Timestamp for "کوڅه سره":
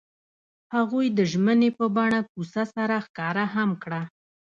2.31-2.95